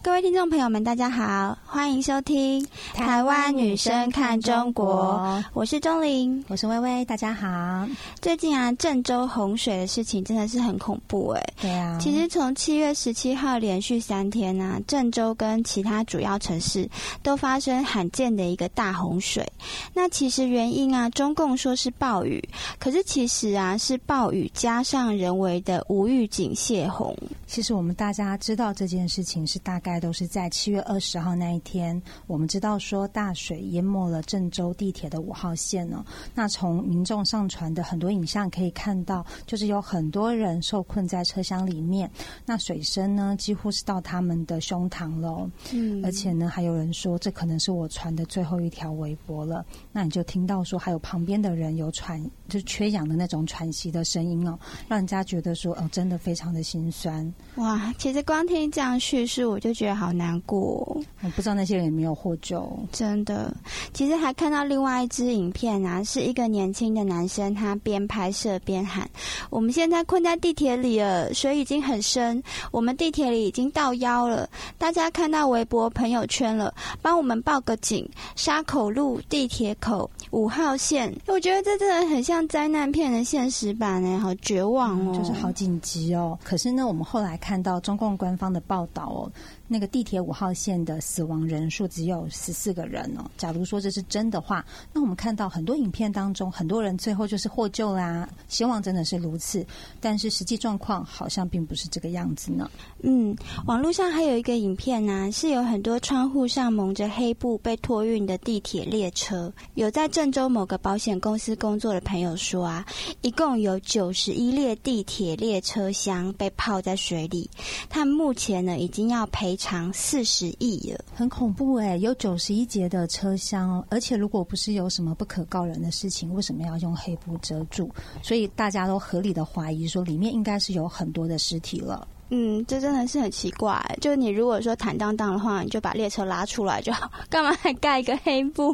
[0.00, 2.64] 各位听众朋友们，大家好，欢迎收听
[2.94, 5.20] 《台湾女生看中国》，
[5.52, 7.86] 我是钟玲，我是微微，大家好。
[8.20, 11.52] 最近啊，郑州洪水的事情真的是很恐怖哎。
[11.60, 16.88] 对啊，其实从七月十七号连续三天呢，郑州跟其他主要城市
[17.22, 19.44] 都发生罕见的一个大洪水。
[19.92, 22.42] 那其实原因啊，中共说是暴雨，
[22.78, 27.16] 可是其实啊是暴雨加上人为的无预警泄洪。
[27.46, 29.87] 其实我们大家知道这件事情是大概。
[30.00, 36.04] 都是在七月二十号那一天，我们知道说大水淹没了郑州地铁的五号线呢。
[36.34, 42.10] 那从民众上传的很多影像可以看到，就是有很多人受困在车厢里面，
[42.44, 45.48] 那水深呢几乎是到他们的胸膛喽。
[45.72, 49.64] 嗯，而且呢还有人说这可能是我传的最后一条微博了。
[49.92, 54.58] 那你就听到说还有旁边的人有喘，就缺氧的那种喘息的声音哦，
[54.88, 57.32] 让人家觉得说哦真的非常的心酸。
[57.56, 59.98] 哇，其实光听这样叙述，我就觉得。
[59.98, 62.70] 好难过，我不知道那些人有没有获救。
[62.92, 63.52] 真的，
[63.92, 69.10] 其实还看到另外一支影片啊，是一个年轻的男生，他边拍摄边喊
[69.50, 74.48] ：“我们现在困在地铁里了，水已经很深，我们地铁里已经到腰了。
[74.78, 78.08] 大家看到微博朋友圈了，帮我们报个警！
[78.36, 86.38] 沙口路地铁口五号线，我觉得这真的很像灾难片的现实版哎，好绝望哦，就是好紧急哦。
[86.44, 89.32] 可是呢，我们后来看到中共官方的报道哦。
[89.70, 93.30] 那个地铁五号线的死亡人数只有十四个人哦。
[93.36, 98.26] 假如说这是真的话，那我们看到很多影片当中，很多人最后就是获救啦。
[98.48, 99.64] 希望真的是如此，
[100.00, 102.70] 但是实际状况好像并不是这个样子呢。
[103.02, 109.52] 嗯，网络上还有一个影片呢，是有很多窗户上蒙着黑布被托运的地铁列车。
[109.74, 112.86] 有在郑州某个保险公司工作的朋友说啊，
[113.20, 117.50] 一共有九十一列地铁列车厢被泡在水里，
[117.90, 119.57] 他们目前呢已经要赔。
[119.58, 121.96] 长四十亿了，很恐怖哎！
[121.96, 127.90] 有九十一节的车厢，而且如果不是有什么不可告人的事情，为什么要用黑布遮住？
[128.22, 132.06] 所以大家都合理的怀疑说，里面应该是有很多的尸体了。
[132.30, 133.82] 嗯，这真的是很奇怪。
[134.02, 138.72] 就你如果说坦荡荡的话，你就把列车拉出来就好， 干嘛还盖一个黑布？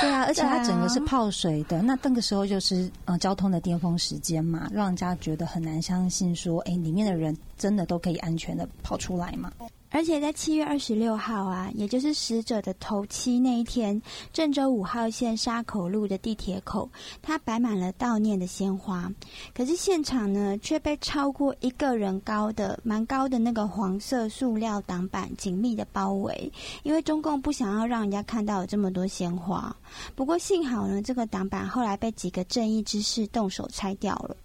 [0.00, 9.52] 对啊，而且它整个是泡水的，那那个时候就是呃交通的巅峰时间嘛，让人家觉得很难相信说，哎，里面的人真的都可以安全的跑出来嘛？
[9.90, 14.00] 而且在七月二十六号啊，也就是死者的头七那一天，
[14.32, 16.88] 郑州五号线沙口路的地铁口，
[17.22, 19.10] 它摆满了悼念的鲜花。
[19.54, 29.74] 可是现场呢，却被超过一个人高的、蛮高的那个黄色塑料挡板紧密的包围，因为中共不想要让人家看到有这么多鲜花。
[30.14, 34.36] 不过幸好呢，这个挡板后来被几个正义之士动手拆掉了。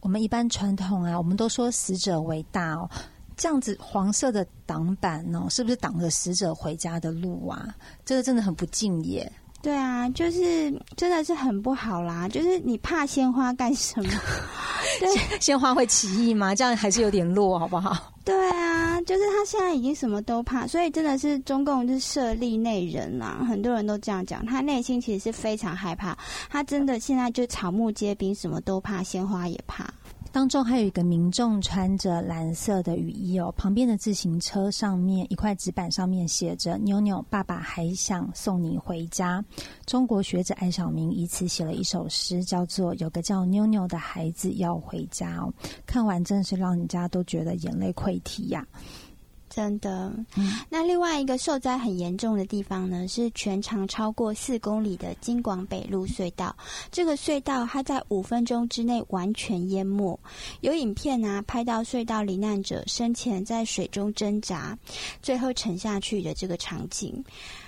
[0.00, 2.90] 我们一般传统啊，我们都说死者为大哦。
[3.36, 7.74] 这样子黄色的挡板哦，是不是挡了死者回家的路啊？
[8.04, 9.30] 这个真的很不敬业。
[9.62, 12.28] 对啊，就是真的是很不好啦。
[12.28, 14.10] 就是你怕鲜花干什么？
[15.00, 16.54] 对，鲜花会起义吗？
[16.54, 18.12] 这样还是有点弱，好不好？
[18.26, 23.42] 对啊，就是他现在已经什么都怕，所以真的是中共是设立内人啦。
[23.48, 26.16] 很多人都这样讲，他内心其实是非常害怕。
[26.50, 29.90] 他真的现在就草木皆兵，什么都怕，鲜花也怕。
[30.34, 39.42] 当中还有一个民众穿着蓝色的雨衣哦，旁边的自行车上面一块纸板上面写着“妞妞，爸爸还想送你回家”。
[39.86, 45.54] 中国学者艾小明以此写了一首诗，叫做《有个叫妞妞的孩子要回家》哦。
[45.86, 48.66] 看完真是让人家都觉得眼泪溃堤呀。
[49.50, 50.12] 真的，
[50.68, 56.54] 那另外一个受灾很严重的地方呢，是全长超过四公里的京广北路隧道。
[56.90, 60.18] 这个隧道它在五分钟之内完全淹没，
[60.60, 64.76] 有影片啊拍到隧道罹难者生前在水中挣扎，
[65.22, 67.24] 最后沉下去的这个场景。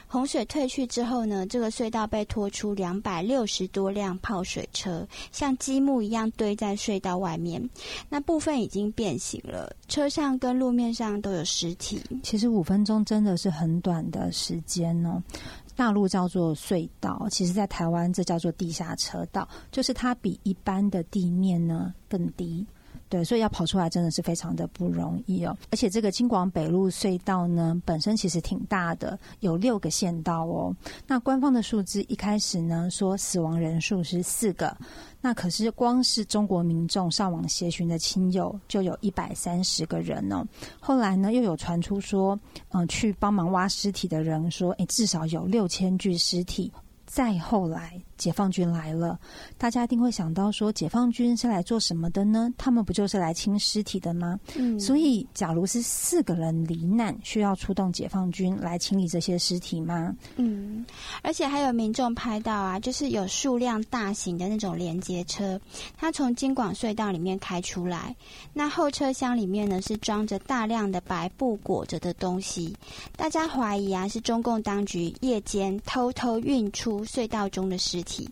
[0.08, 7.68] 洪水退去之后呢，这个隧道被拖出两百六十多辆泡水车，像积木一样堆在隧道外面。
[8.08, 12.00] 那部分已经变形了，车上跟路面上都有尸体。
[12.22, 15.22] 其实五分钟真的是很短的时间哦。
[15.74, 22.64] 大陆叫做隧道，其实在台湾这叫做地下车道，就是它比一般的地面呢更低。
[23.08, 25.56] 对，所以要跑出来真的是非常的不容易哦。
[25.70, 30.74] 而且这个京广北路隧道呢，本身其实挺大的，有六个线道哦。
[31.06, 34.76] 那官方的数字一开始呢说死亡人数是四个，
[35.20, 40.44] 那可是光是中国民众上网协寻的亲友就有一百三十个人哦。
[40.80, 42.38] 后来呢又有传出说，
[42.70, 46.72] 嗯，去帮忙挖尸体的人说，诶，至少有六千具尸体。
[47.16, 47.98] 再后来。
[48.18, 49.20] 解放军来了，
[49.58, 52.50] 大家一定会想到说，解放军是来做什么的呢？
[52.56, 54.40] 他们不就是来清尸体的吗？
[54.54, 60.16] 嗯，所以假如是四个人罹难，需要出动解放军来清理这些尸体吗？
[60.36, 60.86] 嗯，
[61.20, 65.60] 而且还有民众拍到啊，就是有数辆大型的那种连接车，
[65.94, 68.16] 它从京广隧道里面开出来，
[68.54, 72.74] 那后车厢里面呢是装着大量的白布裹着的东西，
[73.14, 78.02] 大家怀疑啊是中共当局夜间偷偷运出隧道中的尸。
[78.06, 78.28] 体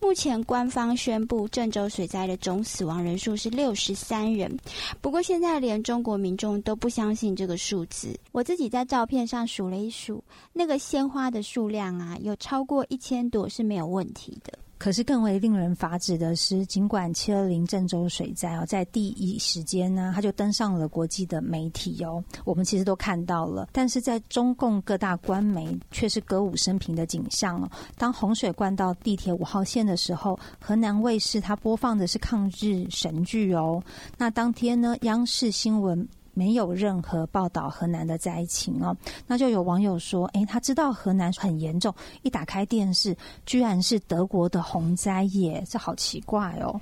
[0.00, 4.56] 目前官方宣布郑州水灾的总死亡人数是六十三人，
[5.00, 8.16] 不过现在连中国民众都不相信这个数字。
[8.30, 14.56] 我自己在照片上数了一数，那个鲜花的数量啊，有超过一千朵是没有问题的。
[14.78, 23.68] 可是更为令人发指的是，尽管七二零郑州水灾哦，在第一时间呢，它就登上了国际的媒体哦，我们其实都看到了。
[23.72, 27.70] 但是在中共各大官媒却是歌舞升平的景象哦。
[27.96, 33.82] 当洪水灌到地铁五号线的时候，河南卫视它播放的是抗日神剧哦。
[34.18, 36.06] 那当天呢，央视新闻。
[36.36, 38.94] 没有任何报道河南的灾情哦，
[39.26, 43.16] 那就有网友说，诶，他知道河南很严重，一打开电视，
[43.46, 46.78] 居然是德国的洪灾耶，这好奇怪哦。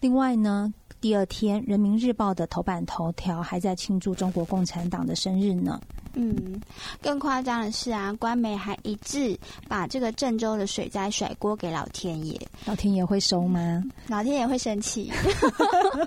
[0.00, 5.78] 另外呢，第二天《人民日报》的头版头条还在庆祝中国共产党的生日呢。
[6.18, 6.58] 嗯，
[7.02, 12.40] 更夸张的是啊，官媒还一致把这个郑州的水灾甩锅给老天爷。
[12.64, 13.82] 老天爷会收吗？
[14.08, 15.12] 老天爷会生气，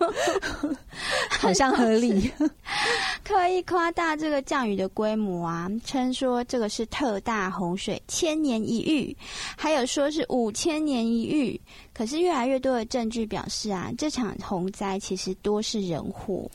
[1.40, 2.32] 好像合理。
[3.24, 9.16] 刻意夸大这个降雨的规模啊，称说这个是特大洪水，千年一遇，
[9.56, 11.62] 还有说是五千年一遇。
[11.94, 16.50] 可是越来越多的证据表示啊，这场洪灾其实多是人祸。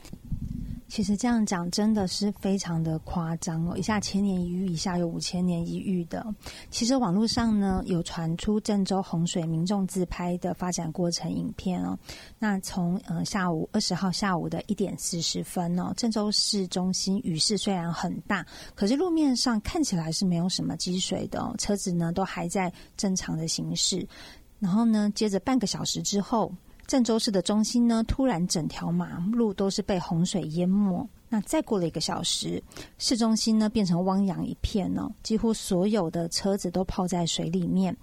[0.87, 6.25] 其实这样讲真的是非常的夸张哦，一下千年一遇，一下又五千年一遇的。
[6.71, 11.99] 其实网络上呢有传出郑州洪水民众自拍的发展过程影片哦。
[12.39, 24.07] 那从呃下午二十号下午的一点四十分哦，郑州市中心雨势虽然很大，可是路面上看起来是没有什么积水的，车子呢都还在正常的行驶。
[24.61, 26.53] 然后呢，接着半个小时之后。
[26.87, 31.09] 郑州市的中心呢，突然整条马路都是被洪水淹没。
[31.29, 32.63] 那再过了一个小时，
[32.99, 37.97] 市中心呢变成汪洋一片呢，几乎所有的车子都泡在水里面。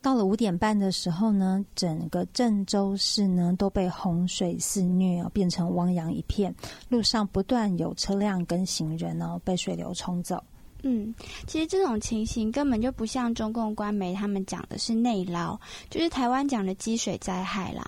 [0.00, 6.54] 到了五点半的时候呢，整个郑州市呢都被洪水肆虐哦，变成汪洋一片，
[6.88, 10.42] 路上不断有车辆跟行人呢被水流冲走。
[10.82, 11.14] 嗯，
[11.46, 15.58] 其实这种情形根本就不像中共官媒他们讲的是内涝，
[15.90, 17.84] 就是台湾讲的积水灾害啦。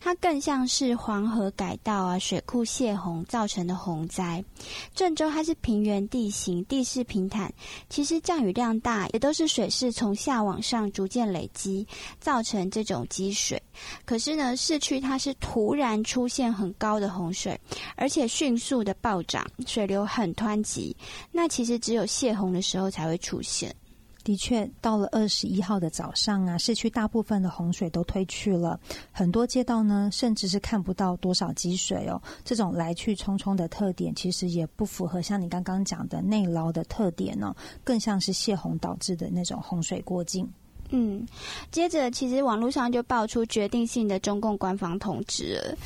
[0.00, 4.44] 它更像是黄河改道啊、水库泄洪造成的洪灾。
[4.94, 7.52] 郑州它是平原地形，地势平坦，
[7.88, 11.86] 其实降雨量大，也都是水势从下往上逐渐累积，
[12.18, 13.60] 造成这种积水。
[14.04, 17.58] 可是呢，市区它是突然出现很高的洪水，
[17.96, 20.94] 而且迅速的暴涨，水流很湍急。
[21.30, 23.74] 那其实只有泄洪的时候才会出现。
[24.24, 28.78] 的确，到了二十一号的早上啊，市区大部分的洪水都退去了，
[29.10, 32.22] 很多街道呢，甚至是看不到多少积水哦。
[32.44, 37.52] 这种来去匆匆的特点，其实也不符合像你刚刚讲的内涝的特点呢，
[37.82, 40.48] 更像是泄洪导致的那种洪水过境。
[40.90, 41.26] 嗯，
[41.72, 45.76] 接着其实网络上就爆出决定性的中共官方通知了。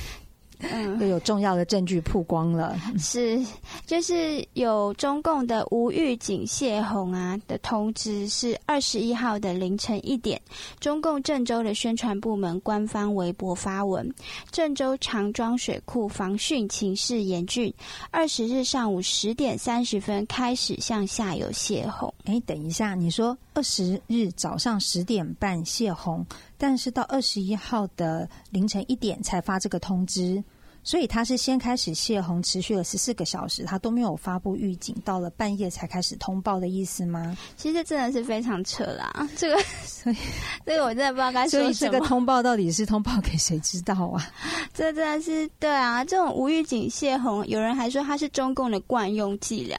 [0.60, 2.76] 嗯，又有重要的证据曝光了。
[2.98, 3.44] 是，
[3.86, 10.40] 就是有中共的无预警泄洪啊的通知，是二十一号的凌晨一点，
[10.80, 14.12] 中共郑州的宣传部门官方微博发文：
[14.50, 17.72] 郑州长庄水库防汛情势严峻，
[18.10, 22.12] 二十日上午十点三十分开始向下游泄洪。
[22.24, 26.24] 哎，等一下，你说二十日早上十点半泄洪？
[26.58, 30.42] 但是到二十一号的凌晨一点才发这个通知。
[30.86, 37.36] 所以他是先开始泄洪，持续了十四个小时，他都没有发布预警，到了半夜才开始通报的意思吗？
[37.56, 40.16] 其实真的是非常扯啦， 这个，所以
[40.64, 41.72] 这个我真的不知道该说什么。
[41.74, 44.24] 所以这个通报到底是通报给谁知道啊？
[44.72, 49.76] 这真的是对啊，这种无预警泄洪，有人还说它是中共的惯用伎俩，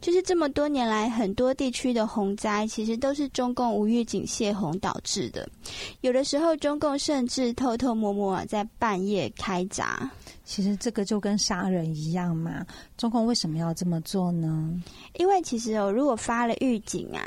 [0.00, 5.48] 就是这么多年来很多地区的洪灾，其实都是中共无预警泄洪导致的。
[6.00, 10.10] 有的时候中共甚至偷偷摸摸在半夜开闸。
[10.48, 12.64] 其实这个就跟杀人一样嘛。
[12.96, 14.72] 中共为什么要这么做呢？
[15.18, 17.20] 因为其实哦，如果发了预警啊，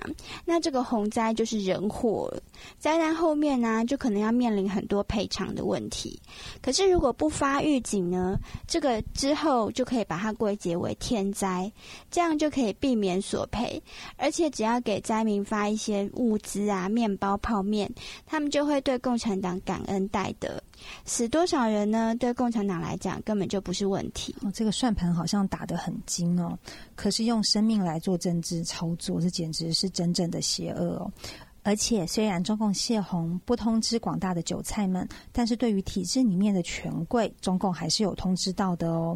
[0.44, 2.34] 那这个洪灾就是人祸，
[2.80, 6.20] 灾难后面呢，就可能要面临很多赔偿的问题。
[6.62, 8.38] 可是如果不发预警呢，
[8.68, 11.72] 这个之后就可以把它归结为天灾，
[12.10, 13.82] 这样就可以避免索赔。
[14.18, 17.92] 而且只要给灾民发一些物资啊，面包、泡面，
[18.26, 20.62] 他们就会对共产党感恩戴德。
[21.06, 22.16] 死多少人呢？
[22.16, 24.36] 对共产党来讲，根本就不是问题。
[24.42, 26.58] 哦，这个算盘好像打得很精哦，
[26.96, 31.12] 可是用生命来做政治操作，这简直是真正的邪恶哦。
[31.64, 39.16] 而且，虽然中共泄洪不通知广大的韭菜们，但是对于体制里面的权贵，中共还是有通知到的哦。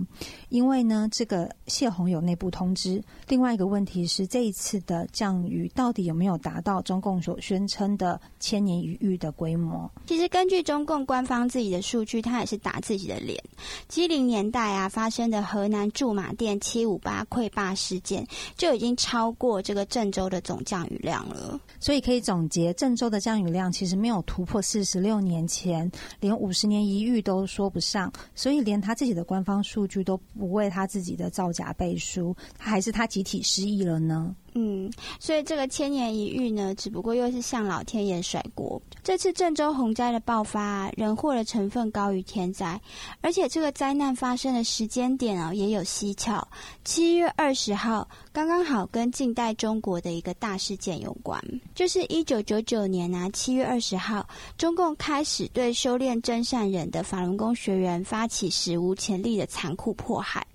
[0.50, 3.04] 因为呢，这个泄洪有内部通知。
[3.28, 9.90] 另外一个问题是，这一次的降雨到底有没有达到中共所宣称的千年一遇的规模？
[10.06, 13.44] 其实，根据中共官方自己的数据，他也是打自己的脸。
[13.90, 18.24] 七零年代啊发生的河南驻马店七五八溃坝事件，
[18.56, 21.60] 就已经超过这个郑州的总降雨量了。
[21.80, 22.35] 所以可以总。
[22.36, 25.90] 总结郑州的降雨量其实没有突破四十六年前，
[26.20, 34.36] 连五十年一遇都说不上，所以连他自己的官方数据都不为他自己的造假背书，还是他集体失忆了呢？
[34.58, 38.82] 嗯，所以这个千年一遇呢，只不过又是向老天爷甩锅。
[39.04, 42.80] 这次郑州洪灾的爆发，人祸的成分高于天灾，
[43.20, 46.48] 而且这个灾难发生的时间点啊也有蹊跷。
[46.86, 51.38] 七月二十号，刚刚好跟近代中国的一个大事件有关，
[51.74, 54.26] 就是一九九九年啊七月二十号，
[54.58, 60.48] 中共开始对修炼真善忍的法轮功学员发起史无前例的残酷迫害。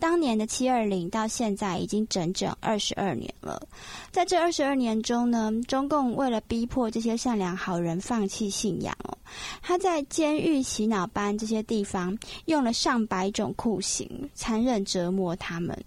[0.00, 3.32] 当年的七二零到现在已经整整二十二年。
[3.44, 3.60] 了，
[4.10, 9.16] 在这二十二年中呢，中共为了逼迫这些善良好人放弃信仰哦，
[9.60, 15.78] 他在监狱、洗脑班这些地方用了上百种酷刑，残忍折磨他们。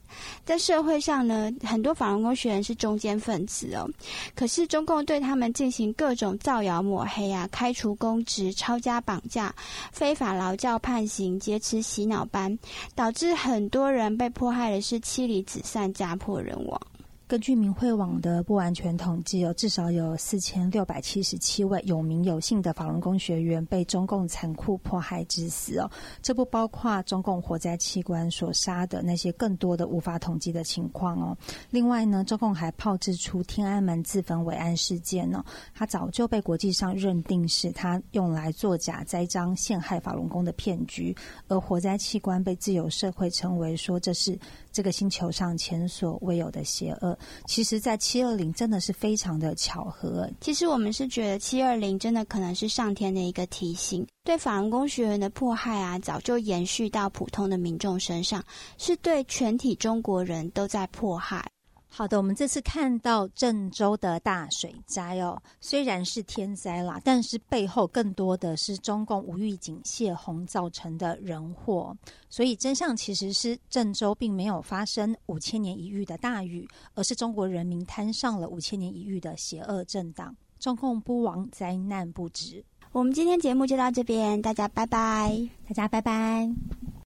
[0.45, 3.89] 在社会上呢，很多法轮功学员是中间分子哦，
[4.35, 9.53] 可是中共对他们进行各种造谣抹黑啊，开除公职、抄家绑架、
[9.91, 12.57] 非法劳教判刑、劫持洗脑班，
[12.95, 16.81] 导致很多人被迫害的是妻离子散、家破人亡。
[17.27, 25.91] 根据明慧网的不完全统计，有至少有四千六百七十七位有名有姓的法轮功学员被中共残酷迫害致死哦。
[26.21, 31.37] 这不包括中共火灾器官所杀的那些更多的无法统计的情况哦。
[31.69, 35.43] 另外呢，中共还炮制出天安门自焚伟案事件呢，
[35.75, 41.13] 它早就被国际上认定是他用来作假栽赃陷害法轮功的骗局，
[41.49, 44.39] 而火灾器官被自由社会称为说这是
[44.71, 47.16] 这个星球上前所未有的邪恶。
[47.45, 50.29] 其实，在七二零真的是非常的巧合。
[50.41, 58.43] 其实我们是觉得七二零真的可能是上天的一个提醒，对法轮功学员的迫害啊，早就延续到普通的民众身上，
[58.77, 61.45] 是对全体中国人都在迫害。
[61.89, 71.95] 好的，我们这次看到郑州的大水灾哦，虽然是天灾啦，但是背后更多的是中共无预警泄洪造成的人祸。
[72.29, 80.35] 所以真相其实是郑州并没有发生五千年一遇的大雨，而是中国人民摊上了五千年一遇的邪恶政党。
[80.59, 82.63] 中共不亡，灾难不止。
[82.91, 86.87] 我们今天节目就到这边，大家拜拜，大家拜拜。